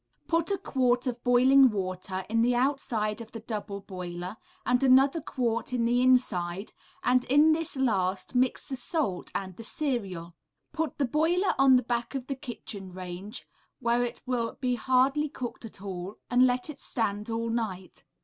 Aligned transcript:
Put 0.27 0.49
a 0.49 0.57
quart 0.57 1.05
of 1.05 1.23
boiling 1.23 1.69
water 1.69 2.25
in 2.27 2.41
the 2.41 2.55
outside 2.55 3.21
of 3.21 3.33
the 3.33 3.39
double 3.39 3.81
boiler, 3.81 4.35
and 4.65 4.81
another 4.81 5.21
quart 5.21 5.73
in 5.73 5.85
the 5.85 6.01
inside, 6.01 6.73
and 7.03 7.23
in 7.25 7.51
this 7.51 7.75
last 7.75 8.33
mix 8.33 8.67
the 8.69 8.75
salt 8.77 9.29
and 9.35 9.63
cereal. 9.63 10.33
Put 10.73 10.97
the 10.97 11.05
boiler 11.05 11.53
on 11.59 11.75
the 11.75 11.83
back 11.83 12.15
of 12.15 12.25
the 12.25 12.35
kitchen 12.35 12.91
range, 12.91 13.45
where 13.79 14.03
it 14.03 14.23
will 14.25 14.57
be 14.59 14.73
hardly 14.73 15.29
cook 15.29 15.63
at 15.63 15.83
all, 15.83 16.15
and 16.31 16.47
let 16.47 16.67
it 16.67 16.79
stand 16.79 17.29
all 17.29 17.49
night. 17.51 18.03